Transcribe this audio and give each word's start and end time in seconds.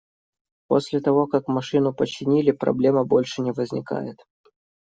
После 0.67 0.99
того, 0.99 1.27
как 1.27 1.47
машину 1.47 1.93
починили, 1.93 2.49
проблема 2.49 3.03
больше 3.05 3.43
не 3.43 3.51
возникает. 3.51 4.19